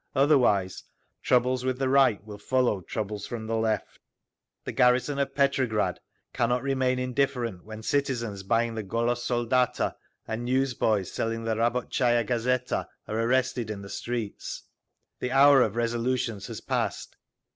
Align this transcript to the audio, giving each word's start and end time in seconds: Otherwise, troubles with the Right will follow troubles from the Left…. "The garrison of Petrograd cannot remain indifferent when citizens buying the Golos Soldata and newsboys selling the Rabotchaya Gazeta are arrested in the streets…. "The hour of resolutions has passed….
Otherwise, 0.15 0.81
troubles 1.21 1.63
with 1.63 1.77
the 1.77 1.87
Right 1.87 2.23
will 2.25 2.39
follow 2.39 2.81
troubles 2.81 3.27
from 3.27 3.45
the 3.45 3.55
Left…. 3.55 3.99
"The 4.63 4.71
garrison 4.71 5.19
of 5.19 5.35
Petrograd 5.35 5.99
cannot 6.33 6.63
remain 6.63 6.97
indifferent 6.97 7.65
when 7.65 7.83
citizens 7.83 8.41
buying 8.41 8.73
the 8.73 8.83
Golos 8.83 9.21
Soldata 9.23 9.93
and 10.27 10.43
newsboys 10.43 11.11
selling 11.11 11.43
the 11.43 11.53
Rabotchaya 11.55 12.25
Gazeta 12.25 12.87
are 13.07 13.19
arrested 13.19 13.69
in 13.69 13.83
the 13.83 13.89
streets…. 13.89 14.63
"The 15.19 15.31
hour 15.31 15.61
of 15.61 15.75
resolutions 15.75 16.47
has 16.47 16.61
passed…. 16.61 17.15